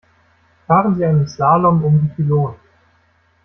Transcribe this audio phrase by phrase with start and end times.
[0.65, 2.55] Fahren Sie einen Slalom um die Pylonen.